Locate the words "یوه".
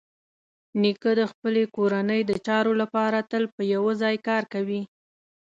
3.73-3.91